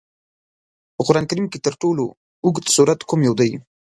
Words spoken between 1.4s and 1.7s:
کې